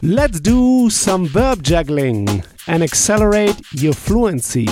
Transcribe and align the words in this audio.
Let's 0.00 0.38
do 0.38 0.90
some 0.90 1.26
verb 1.26 1.64
juggling 1.64 2.44
and 2.68 2.84
accelerate 2.84 3.60
your 3.72 3.94
fluency. 3.94 4.66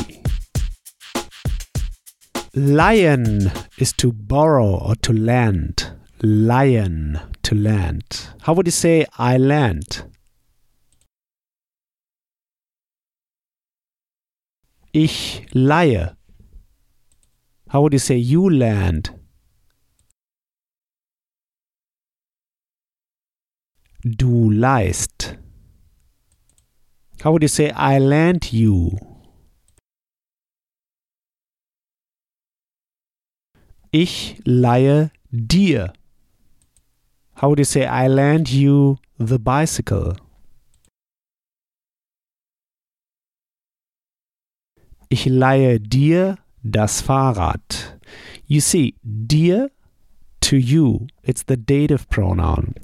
leihen 2.54 3.50
is 3.76 3.92
to 3.94 4.12
borrow 4.12 4.78
or 4.78 4.94
to 5.02 5.12
lend. 5.12 5.90
leihen, 6.22 7.20
to 7.42 7.54
land. 7.56 8.28
How 8.42 8.54
would 8.54 8.66
you 8.66 8.70
say 8.70 9.04
I 9.18 9.36
land? 9.36 10.04
Ich 14.92 15.44
leihe. 15.52 16.16
How 17.68 17.82
would 17.82 17.92
you 17.92 17.98
say 17.98 18.16
you 18.16 18.48
land? 18.48 19.10
Du 24.08 24.50
leihst. 24.50 25.36
How 27.24 27.32
would 27.32 27.42
you 27.42 27.48
say 27.48 27.72
I 27.72 27.98
lend 27.98 28.52
you? 28.52 28.96
Ich 33.90 34.40
leihe 34.44 35.10
dir. 35.32 35.92
How 37.34 37.48
would 37.48 37.58
you 37.58 37.64
say 37.64 37.84
I 37.84 38.06
lend 38.06 38.48
you 38.48 38.98
the 39.18 39.40
bicycle? 39.40 40.14
Ich 45.08 45.26
leihe 45.26 45.80
dir 45.80 46.38
das 46.62 47.00
Fahrrad. 47.00 47.98
You 48.46 48.60
see, 48.60 48.94
dir 49.02 49.72
to 50.42 50.56
you, 50.56 51.08
it's 51.24 51.42
the 51.42 51.56
dative 51.56 52.08
pronoun. 52.08 52.74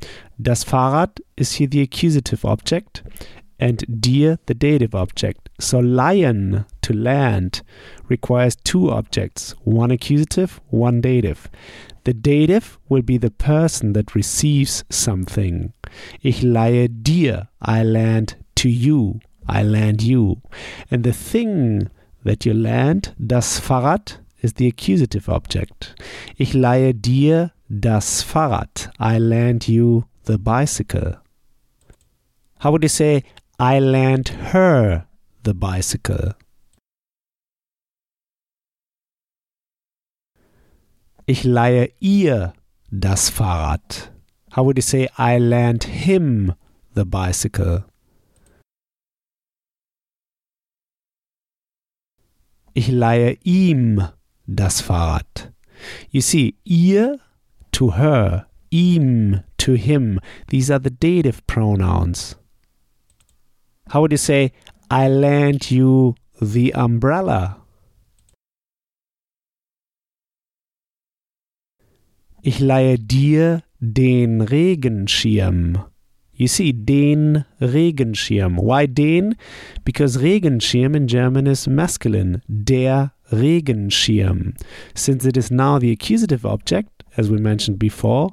Das 0.43 0.65
Fahrrad 0.65 1.21
is 1.37 1.53
here 1.53 1.69
the 1.71 1.83
accusative 1.83 2.45
object 2.45 3.05
and 3.61 3.85
dir 4.01 4.39
the 4.47 4.55
dative 4.55 4.93
object. 4.93 5.49
So 5.61 5.79
leihen 5.79 6.65
to 6.81 6.93
land 6.93 7.63
requires 8.09 8.57
two 8.57 8.91
objects, 8.91 9.55
one 9.63 9.93
accusative, 9.93 10.61
one 10.71 11.01
dative. 11.01 11.49
The 12.03 12.13
dative 12.13 12.79
will 12.89 13.03
be 13.03 13.19
the 13.19 13.31
person 13.31 13.93
that 13.93 14.17
receives 14.17 14.85
something. 14.91 15.73
Ich 16.23 16.43
leihe 16.43 16.89
dir, 16.89 17.49
I 17.61 17.85
lend 17.85 18.35
to 18.57 18.69
you, 18.69 19.21
I 19.49 19.63
land 19.63 20.03
you. 20.03 20.43
And 20.91 21.05
the 21.05 21.13
thing 21.13 21.89
that 22.25 22.45
you 22.45 22.53
land, 22.53 23.15
das 23.25 23.61
Fahrrad, 23.61 24.19
is 24.41 24.55
the 24.55 24.67
accusative 24.67 25.29
object. 25.29 25.95
Ich 26.37 26.53
leihe 26.53 26.95
dir 26.95 27.53
das 27.71 28.25
Fahrrad, 28.25 28.91
I 28.99 29.19
lend 29.19 29.69
you 29.69 30.05
the 30.25 30.39
bicycle. 30.39 31.17
How 32.59 32.71
would 32.71 32.83
you 32.83 32.89
say, 32.89 33.25
I 33.59 33.81
lent 33.81 34.29
her 34.29 35.07
the 35.43 35.55
bicycle? 35.55 36.35
Ich 41.27 41.45
leihe 41.45 41.93
ihr 42.01 42.53
das 42.91 43.31
Fahrrad. 43.31 44.11
How 44.53 44.65
would 44.65 44.77
you 44.77 44.83
say 44.83 45.09
I 45.19 45.39
lent 45.39 45.85
him 45.85 46.55
the 46.95 47.05
bicycle? 47.05 47.85
Ich 52.75 52.89
leihe 52.89 53.39
ihm 53.45 54.09
das 54.47 54.81
Fahrrad. 54.81 55.53
You 56.11 56.21
see, 56.21 56.57
ihr 56.65 57.19
to 57.73 57.93
her, 57.93 58.47
ihm 58.73 59.45
to 59.59 59.75
him, 59.75 60.19
these 60.49 60.71
are 60.71 60.81
the 60.81 60.91
dative 60.91 61.47
pronouns. 61.47 62.35
How 63.89 64.01
would 64.01 64.13
you 64.13 64.19
say, 64.19 64.53
I 64.91 65.09
lent 65.09 65.71
you 65.71 66.15
the 66.41 66.75
umbrella? 66.75 67.59
Ich 72.43 72.59
leihe 72.59 72.99
dir 72.99 73.63
den 73.81 74.41
Regenschirm. 74.41 75.85
You 76.35 76.49
see, 76.49 76.73
den 76.73 77.45
Regenschirm. 77.61 78.57
Why 78.57 78.87
den? 78.87 79.37
Because 79.85 80.21
Regenschirm 80.21 80.97
in 80.97 81.07
German 81.07 81.47
is 81.47 81.69
masculine. 81.69 82.43
Der 82.49 83.13
Regenschirm. 83.31 84.55
Since 84.95 85.25
it 85.25 85.37
is 85.37 85.51
now 85.51 85.79
the 85.79 85.93
accusative 85.93 86.45
object, 86.45 86.92
as 87.17 87.31
we 87.31 87.39
mentioned 87.39 87.79
before, 87.79 88.31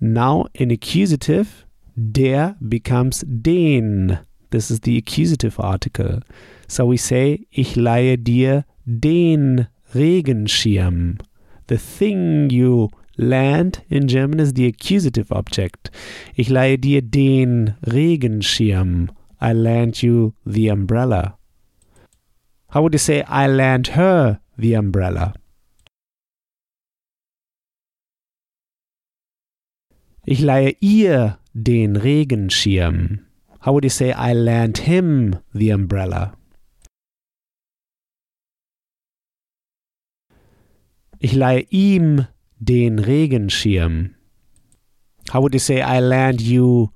now 0.00 0.46
in 0.54 0.70
accusative, 0.70 1.64
der 1.96 2.56
becomes 2.68 3.20
den. 3.20 4.18
This 4.50 4.70
is 4.70 4.80
the 4.80 4.96
accusative 4.96 5.58
article. 5.60 6.20
So 6.68 6.86
we 6.86 6.96
say, 6.96 7.46
ich 7.50 7.76
leihe 7.76 8.16
dir 8.18 8.64
den 8.86 9.68
Regenschirm. 9.94 11.18
The 11.68 11.78
thing 11.78 12.50
you 12.50 12.90
Land 13.20 13.82
in 13.90 14.08
German 14.08 14.40
is 14.40 14.54
the 14.54 14.66
accusative 14.66 15.30
object. 15.30 15.90
Ich 16.36 16.48
leihe 16.48 16.78
dir 16.78 17.02
den 17.02 17.74
Regenschirm. 17.86 19.10
I 19.42 19.52
lend 19.52 20.02
you 20.02 20.32
the 20.46 20.68
umbrella. 20.68 21.36
How 22.68 22.80
would 22.80 22.94
you 22.94 22.98
say 22.98 23.22
I 23.28 23.46
lend 23.46 23.88
her 23.88 24.40
the 24.56 24.74
umbrella? 24.74 25.34
Ich 30.24 30.40
leihe 30.40 30.76
ihr 30.80 31.38
den 31.54 31.96
Regenschirm. 31.96 33.26
How 33.64 33.72
would 33.72 33.84
you 33.84 33.90
say 33.90 34.12
I 34.12 34.34
lend 34.34 34.78
him 34.78 35.36
the 35.52 35.72
umbrella? 35.72 36.36
Ich 41.18 41.34
leihe 41.34 41.66
ihm 41.70 42.26
den 42.58 42.98
Regenschirm. 42.98 44.14
How 45.32 45.40
would 45.40 45.54
you 45.54 45.60
say 45.60 45.82
I 45.82 46.00
lend 46.00 46.40
you 46.42 46.90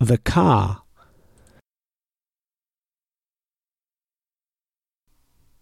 the 0.00 0.18
car? 0.18 0.84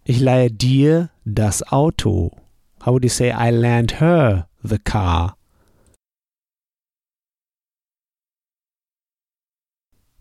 Ich 0.05 0.21
leihe 0.21 0.51
dir 0.51 1.11
das 1.25 1.63
Auto. 1.73 2.31
How 2.85 2.93
would 2.93 3.05
you 3.05 3.11
say 3.11 3.31
I 3.33 3.51
lend 3.51 4.01
her 4.01 4.49
the 4.63 4.79
car? 4.79 5.37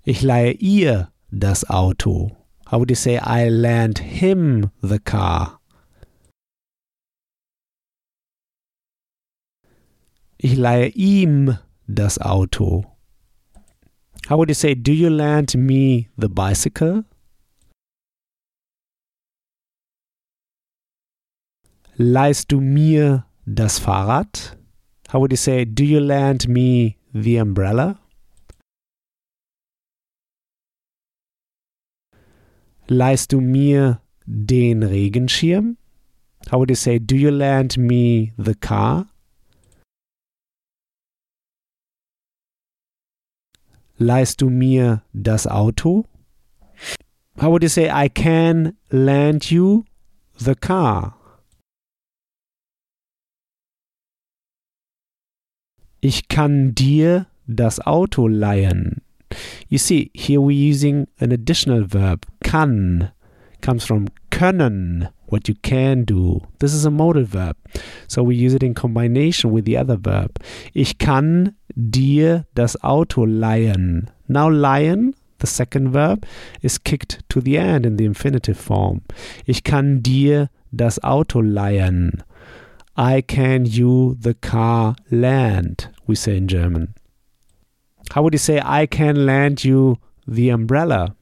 Ich 0.08 0.22
leihe 0.22 0.52
ihr 0.52 1.12
das 1.32 1.68
Auto. 1.68 2.30
How 2.70 2.78
would 2.78 2.92
you 2.92 2.96
say 2.96 3.18
I 3.18 3.50
lend 3.50 3.98
him 3.98 4.70
the 4.84 5.00
car? 5.00 5.60
Ich 10.38 10.56
leihe 10.58 10.90
ihm 10.90 11.58
das 11.88 12.20
Auto. 12.20 12.86
How 14.30 14.38
would 14.38 14.50
you 14.50 14.54
say, 14.54 14.76
do 14.76 14.92
you 14.92 15.10
lend 15.10 15.56
me 15.56 16.10
the 16.18 16.30
bicycle? 16.30 17.04
Leihst 21.98 22.52
du 22.52 22.62
mir 22.62 23.26
das 23.48 23.80
Fahrrad? 23.80 24.56
How 25.12 25.20
would 25.20 25.32
you 25.32 25.38
say, 25.38 25.66
do 25.66 25.84
you 25.84 26.00
lend 26.00 26.48
me 26.48 26.98
the 27.12 27.40
umbrella? 27.40 28.00
Leihst 32.88 33.34
du 33.34 33.42
mir 33.42 34.02
den 34.26 34.84
Regenschirm? 34.84 35.78
How 36.52 36.60
would 36.60 36.70
you 36.70 36.76
say, 36.76 37.00
do 37.00 37.16
you 37.16 37.32
lend 37.32 37.78
me 37.78 38.34
the 38.38 38.54
car? 38.54 39.08
leihst 43.98 44.42
du 44.42 44.50
mir 44.50 45.04
das 45.14 45.48
Auto? 45.48 46.06
How 47.38 47.52
would 47.52 47.64
you 47.64 47.70
say 47.70 47.90
I 47.90 48.10
can 48.10 48.78
lend 48.90 49.52
you 49.52 49.86
the 50.38 50.56
car? 50.56 51.18
Ich 56.02 56.28
kann 56.28 56.76
dir 56.76 57.28
das 57.48 57.80
Auto 57.80 58.28
leihen. 58.28 59.02
You 59.68 59.78
see, 59.78 60.12
here 60.14 60.40
we're 60.40 60.52
using 60.52 61.08
an 61.20 61.32
additional 61.32 61.84
verb. 61.86 62.26
Kann 62.44 63.12
comes 63.62 63.86
from 63.86 64.08
können, 64.30 65.10
what 65.28 65.48
you 65.48 65.56
can 65.56 66.04
do. 66.04 66.42
This 66.60 66.74
is 66.74 66.86
a 66.86 66.92
modal 66.92 67.24
verb. 67.24 67.58
So 68.08 68.22
we 68.22 68.36
use 68.36 68.54
it 68.54 68.64
in 68.64 68.74
combination 68.74 69.52
with 69.52 69.66
the 69.66 69.78
other 69.78 69.98
verb. 69.98 70.40
Ich 70.74 70.98
kann 70.98 71.56
dir 71.76 72.46
das 72.54 72.76
Auto 72.84 73.26
leihen. 73.26 74.12
Now 74.28 74.50
leihen, 74.50 75.16
the 75.40 75.48
second 75.48 75.90
verb, 75.90 76.26
is 76.62 76.78
kicked 76.78 77.28
to 77.30 77.42
the 77.42 77.58
end 77.58 77.86
in 77.86 77.98
the 77.98 78.06
infinitive 78.06 78.58
form. 78.58 79.02
Ich 79.46 79.64
kann 79.64 80.02
dir 80.04 80.50
das 80.72 81.00
Auto 81.04 81.42
leihen. 81.42 82.24
I 82.98 83.22
can 83.22 83.66
you 83.66 84.16
the 84.22 84.36
car 84.36 84.96
lend, 85.10 85.90
we 86.08 86.16
say 86.16 86.38
in 86.38 86.48
German. 86.48 86.94
How 88.12 88.22
would 88.24 88.34
you 88.34 88.40
say, 88.40 88.62
I 88.64 88.86
can 88.86 89.26
lend 89.26 89.64
you 89.64 89.98
the 90.28 90.50
umbrella? 90.50 91.16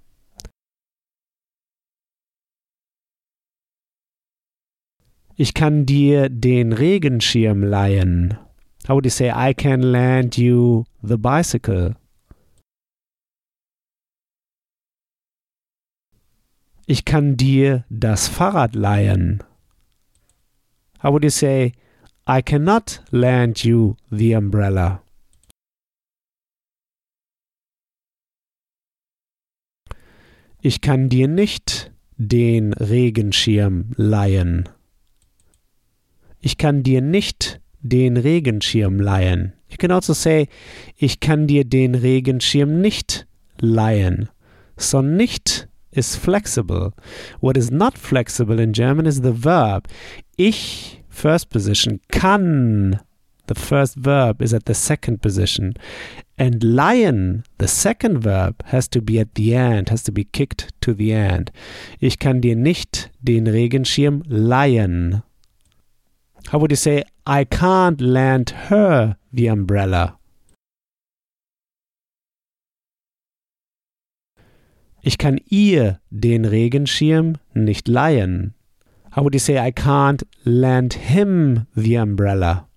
Ich 5.35 5.53
kann 5.55 5.85
dir 5.85 6.29
den 6.29 6.73
Regenschirm 6.73 7.63
leihen. 7.63 8.37
How 8.87 8.95
would 8.95 9.05
you 9.05 9.09
say, 9.09 9.31
I 9.31 9.53
can 9.53 9.81
lend 9.81 10.37
you 10.37 10.85
the 11.01 11.17
bicycle? 11.17 11.95
Ich 16.85 17.05
kann 17.05 17.37
dir 17.37 17.85
das 17.89 18.27
Fahrrad 18.27 18.75
leihen. 18.75 19.41
How 21.01 21.11
would 21.11 21.23
you 21.23 21.29
say, 21.29 21.71
I 22.27 22.41
cannot 22.41 23.01
lend 23.11 23.63
you 23.63 23.95
the 24.11 24.35
umbrella? 24.35 25.02
Ich 30.65 30.79
kann 30.79 31.09
dir 31.09 31.27
nicht 31.27 31.91
den 32.15 32.71
Regenschirm 32.71 33.91
leihen. 33.97 34.69
Ich 36.39 36.57
kann 36.57 36.83
dir 36.83 37.01
nicht 37.01 37.59
den 37.81 38.15
Regenschirm 38.15 38.97
leihen. 38.97 39.51
You 39.69 39.75
can 39.77 39.91
also 39.91 40.13
say, 40.13 40.47
ich 40.95 41.19
kann 41.19 41.47
dir 41.47 41.65
den 41.65 41.95
Regenschirm 41.95 42.79
nicht 42.79 43.27
leihen. 43.59 44.29
So 44.77 45.01
nicht 45.01 45.67
is 45.91 46.15
flexible. 46.15 46.93
What 47.41 47.57
is 47.57 47.69
not 47.69 47.97
flexible 47.97 48.57
in 48.57 48.71
German 48.71 49.05
is 49.05 49.17
the 49.17 49.43
verb. 49.43 49.89
Ich, 50.37 51.03
first 51.09 51.49
position, 51.49 51.99
kann. 52.09 53.01
The 53.49 53.55
first 53.55 53.97
verb 53.97 54.41
is 54.41 54.53
at 54.53 54.63
the 54.65 54.73
second 54.73 55.21
position. 55.21 55.73
And 56.37 56.61
leihen, 56.63 57.43
the 57.59 57.67
second 57.67 58.19
verb, 58.19 58.63
has 58.65 58.87
to 58.89 59.01
be 59.01 59.19
at 59.19 59.35
the 59.35 59.55
end, 59.55 59.89
has 59.89 60.01
to 60.03 60.11
be 60.11 60.23
kicked 60.23 60.73
to 60.81 60.93
the 60.93 61.13
end. 61.13 61.51
Ich 61.99 62.17
kann 62.17 62.41
dir 62.41 62.55
nicht 62.55 63.11
den 63.21 63.45
Regenschirm 63.47 64.23
leihen. 64.27 65.21
How 66.51 66.59
would 66.59 66.71
you 66.71 66.75
say, 66.75 67.03
I 67.25 67.45
can't 67.45 68.01
lend 68.01 68.49
her 68.69 69.17
the 69.31 69.47
umbrella? 69.47 70.17
Ich 75.03 75.17
kann 75.17 75.39
ihr 75.49 75.99
den 76.09 76.45
Regenschirm 76.45 77.37
nicht 77.53 77.87
leihen. 77.87 78.53
How 79.11 79.21
would 79.23 79.35
you 79.35 79.39
say, 79.39 79.59
I 79.59 79.71
can't 79.71 80.23
lend 80.43 80.93
him 80.93 81.67
the 81.75 81.97
umbrella? 81.97 82.67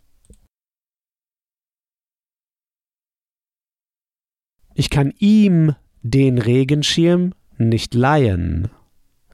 Ich 4.78 4.90
kann 4.90 5.14
ihm 5.18 5.74
den 6.02 6.36
Regenschirm 6.36 7.32
nicht 7.56 7.94
leihen. 7.94 8.68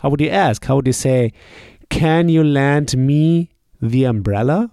How 0.01 0.13
would 0.13 0.21
you 0.21 0.31
ask? 0.31 0.69
How 0.69 0.77
would 0.77 0.87
you 0.87 0.93
say, 0.93 1.33
Can 1.91 2.29
you 2.29 2.45
lend 2.45 2.97
me 2.97 3.49
the 3.81 4.07
umbrella? 4.07 4.71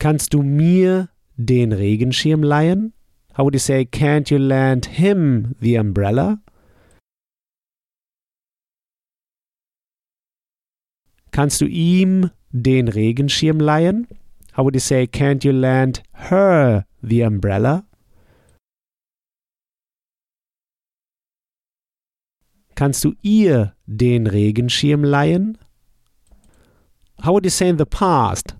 Kannst 0.00 0.34
du 0.34 0.42
mir 0.42 1.10
den 1.36 1.72
Regenschirm 1.72 2.42
leihen? 2.42 2.92
How 3.36 3.44
would 3.44 3.54
you 3.54 3.60
say, 3.60 3.82
Can't 3.82 4.32
you 4.32 4.38
lend 4.38 4.86
him 4.86 5.54
the 5.60 5.78
umbrella? 5.78 6.40
Kannst 11.30 11.60
du 11.60 11.66
ihm 11.66 12.30
den 12.50 12.88
Regenschirm 12.88 13.60
leihen? 13.60 14.08
How 14.58 14.64
would 14.64 14.74
you 14.74 14.80
say, 14.80 15.06
Can't 15.06 15.44
you 15.44 15.52
lend 15.52 16.02
her 16.14 16.84
the 17.00 17.22
umbrella? 17.22 17.86
Kannst 22.74 23.04
du 23.04 23.14
ihr 23.22 23.76
den 23.86 24.26
Regenschirm 24.26 25.04
leihen? 25.04 25.58
How 27.22 27.34
would 27.34 27.44
you 27.44 27.50
say 27.50 27.68
in 27.68 27.76
the 27.76 27.86
past? 27.86 28.56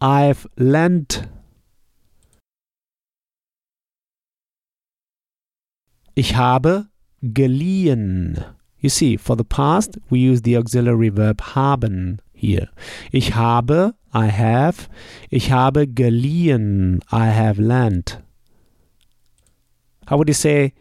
I've 0.00 0.46
lent. 0.56 1.28
Ich 6.14 6.36
habe 6.36 6.88
geliehen. 7.22 8.46
You 8.80 8.88
see, 8.88 9.18
for 9.18 9.36
the 9.36 9.44
past, 9.44 9.98
we 10.08 10.20
use 10.20 10.40
the 10.40 10.56
auxiliary 10.56 11.10
verb 11.10 11.42
haben 11.54 12.22
here. 12.38 12.68
Ich 13.10 13.34
habe, 13.34 13.94
I 14.14 14.30
have. 14.30 14.88
Ich 15.30 15.50
habe 15.50 15.86
geliehen, 15.86 17.00
I 17.12 17.26
have 17.30 17.60
lent. 17.60 18.22
How 20.08 20.16
would 20.16 20.28
you 20.28 20.34
say, 20.34 20.72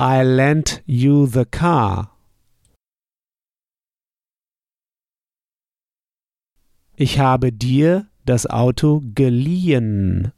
I 0.00 0.22
lent 0.22 0.82
you 0.86 1.26
the 1.26 1.44
car? 1.44 2.10
Ich 6.96 7.18
habe 7.18 7.52
dir 7.52 8.06
das 8.24 8.46
Auto 8.46 9.02
geliehen. 9.14 10.32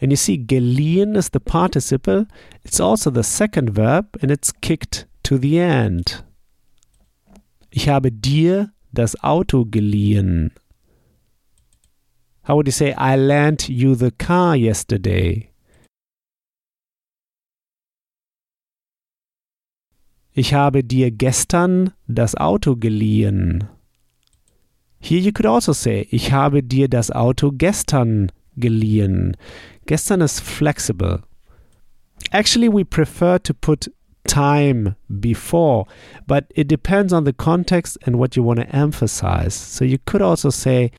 And 0.00 0.12
you 0.12 0.16
see, 0.16 0.36
geliehen 0.36 1.16
is 1.16 1.30
the 1.32 1.40
participle. 1.40 2.26
It's 2.64 2.80
also 2.80 3.10
the 3.10 3.22
second 3.22 3.70
verb 3.76 4.16
and 4.20 4.30
it's 4.30 4.52
kicked 4.52 5.06
to 5.22 5.38
the 5.38 5.58
end. 5.58 6.24
Ich 7.70 7.88
habe 7.88 8.12
dir 8.12 8.73
das 8.94 9.22
Auto 9.22 9.64
geliehen. 9.64 10.52
How 12.46 12.56
would 12.56 12.66
you 12.66 12.72
say, 12.72 12.94
I 12.96 13.16
lent 13.16 13.68
you 13.68 13.94
the 13.94 14.10
car 14.10 14.54
yesterday? 14.54 15.50
Ich 20.32 20.52
habe 20.52 20.82
dir 20.82 21.10
gestern 21.10 21.92
das 22.06 22.34
Auto 22.34 22.76
geliehen. 22.76 23.68
Here 24.98 25.20
you 25.20 25.32
could 25.32 25.46
also 25.46 25.72
say, 25.72 26.08
ich 26.10 26.32
habe 26.32 26.62
dir 26.62 26.88
das 26.88 27.10
Auto 27.10 27.52
gestern 27.52 28.32
geliehen. 28.56 29.36
Gestern 29.86 30.20
is 30.20 30.40
flexible. 30.40 31.22
Actually, 32.30 32.68
we 32.68 32.84
prefer 32.84 33.38
to 33.38 33.54
put 33.54 33.90
time 34.26 34.96
before, 35.20 35.86
but 36.26 36.46
it 36.54 36.68
depends 36.68 37.12
on 37.12 37.24
the 37.24 37.32
context 37.32 37.98
and 38.06 38.18
what 38.18 38.36
you 38.36 38.42
want 38.42 38.60
to 38.60 38.76
emphasize. 38.76 39.54
So 39.54 39.84
you 39.84 39.98
could 40.04 40.22
also 40.22 40.50
say, 40.50 40.90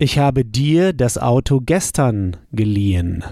Ich 0.00 0.16
habe 0.16 0.44
dir 0.44 0.92
das 0.92 1.18
Auto 1.18 1.60
gestern 1.60 2.36
geliehen. 2.52 3.24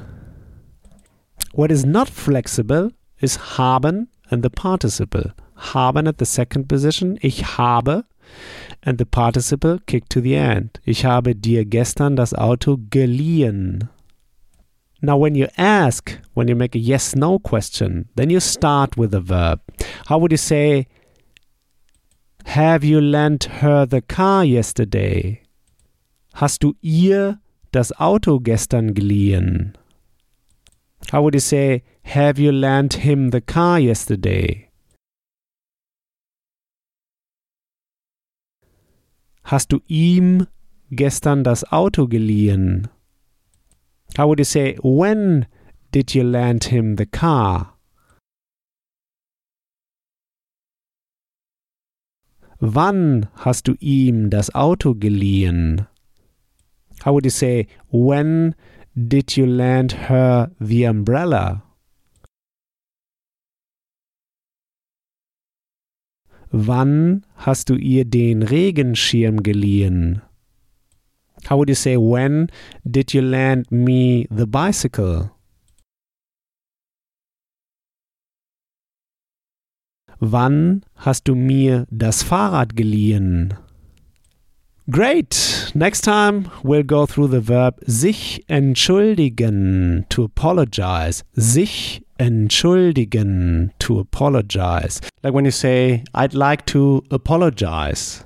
What 1.52 1.70
is 1.70 1.86
not 1.86 2.08
flexible 2.08 2.90
is 3.20 3.56
haben 3.56 4.08
and 4.30 4.42
the 4.42 4.50
participle. 4.50 5.32
Haben 5.54 6.08
at 6.08 6.18
the 6.18 6.26
second 6.26 6.68
position, 6.68 7.18
ich 7.22 7.56
habe, 7.56 8.04
and 8.82 8.98
the 8.98 9.06
participle 9.06 9.78
kicked 9.86 10.10
to 10.10 10.20
the 10.20 10.34
end. 10.34 10.80
Ich 10.84 11.04
habe 11.04 11.36
dir 11.36 11.64
gestern 11.64 12.16
das 12.16 12.34
Auto 12.34 12.78
geliehen. 12.90 13.88
Now, 15.02 15.18
when 15.18 15.34
you 15.34 15.48
ask, 15.58 16.18
when 16.32 16.48
you 16.48 16.54
make 16.54 16.74
a 16.74 16.78
yes 16.78 17.14
no 17.14 17.38
question, 17.38 18.08
then 18.16 18.30
you 18.30 18.40
start 18.40 18.96
with 18.96 19.10
the 19.10 19.20
verb. 19.20 19.60
How 20.06 20.18
would 20.18 20.32
you 20.32 20.38
say, 20.38 20.86
Have 22.46 22.82
you 22.82 23.00
lent 23.00 23.44
her 23.60 23.84
the 23.84 24.00
car 24.00 24.44
yesterday? 24.44 25.42
Hast 26.34 26.62
du 26.62 26.74
ihr 26.82 27.40
das 27.72 27.92
Auto 28.00 28.38
gestern 28.38 28.94
geliehen? 28.94 29.74
How 31.12 31.22
would 31.22 31.34
you 31.34 31.40
say, 31.40 31.82
Have 32.04 32.38
you 32.38 32.50
lent 32.50 32.94
him 32.94 33.30
the 33.30 33.42
car 33.42 33.78
yesterday? 33.78 34.70
Hast 39.44 39.72
du 39.72 39.80
ihm 39.86 40.46
gestern 40.90 41.44
das 41.44 41.70
Auto 41.70 42.08
geliehen? 42.08 42.88
How 44.16 44.26
would 44.28 44.38
you 44.38 44.44
say, 44.46 44.76
When 44.82 45.46
did 45.92 46.14
you 46.14 46.24
lend 46.24 46.64
him 46.64 46.96
the 46.96 47.04
car? 47.04 47.74
Wann 52.58 53.28
hast 53.44 53.68
du 53.68 53.74
ihm 53.78 54.30
das 54.30 54.54
Auto 54.54 54.94
geliehen? 54.94 55.86
How 57.04 57.12
would 57.12 57.26
you 57.26 57.30
say, 57.30 57.66
When 57.90 58.54
did 58.96 59.36
you 59.36 59.44
lend 59.44 60.08
her 60.08 60.50
the 60.58 60.84
umbrella? 60.86 61.62
Wann 66.50 67.26
hast 67.34 67.68
du 67.68 67.74
ihr 67.74 68.06
den 68.06 68.42
Regenschirm 68.42 69.42
geliehen? 69.42 70.22
How 71.46 71.56
would 71.56 71.68
you 71.68 71.74
say, 71.74 71.96
When 71.96 72.50
did 72.88 73.14
you 73.14 73.22
lend 73.22 73.70
me 73.70 74.26
the 74.30 74.46
bicycle? 74.46 75.30
Wann 80.18 80.82
hast 81.04 81.28
du 81.28 81.34
mir 81.34 81.86
das 81.90 82.22
Fahrrad 82.22 82.74
geliehen? 82.74 83.54
Great. 84.90 85.72
Next 85.74 86.02
time 86.02 86.50
we'll 86.62 86.84
go 86.84 87.06
through 87.06 87.28
the 87.28 87.40
verb 87.40 87.80
sich 87.86 88.44
entschuldigen 88.48 90.06
to 90.08 90.24
apologize. 90.24 91.22
Sich 91.34 92.02
entschuldigen 92.18 93.72
to 93.78 94.00
apologize. 94.00 95.00
Like 95.22 95.34
when 95.34 95.44
you 95.44 95.50
say, 95.50 96.02
I'd 96.14 96.34
like 96.34 96.66
to 96.66 97.02
apologize. 97.10 98.25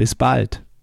Bis 0.00 0.14
bald. 0.14 0.62